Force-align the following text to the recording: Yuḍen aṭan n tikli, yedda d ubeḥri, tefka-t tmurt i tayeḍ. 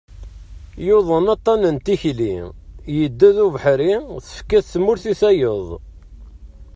Yuḍen 0.85 1.25
aṭan 1.35 1.61
n 1.75 1.77
tikli, 1.85 2.33
yedda 2.97 3.29
d 3.35 3.37
ubeḥri, 3.45 3.93
tefka-t 4.25 4.67
tmurt 4.73 5.03
i 5.11 5.13
tayeḍ. 5.19 5.67